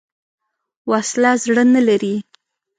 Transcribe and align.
وسله 0.91 1.31
زړه 1.43 1.63
نه 1.73 1.81
لري 1.87 2.15